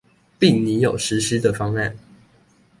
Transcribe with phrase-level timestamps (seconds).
[0.39, 1.95] 並擬有實施的方案